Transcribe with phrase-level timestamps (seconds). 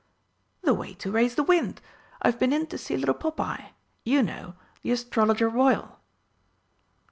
[0.63, 1.79] "The way to raise the wind.
[2.23, 3.73] I've been in to see little Pop Eye
[4.03, 5.99] you know, the Astrologer Royal."